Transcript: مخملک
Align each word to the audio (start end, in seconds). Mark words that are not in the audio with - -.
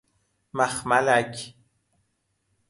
مخملک 0.53 1.55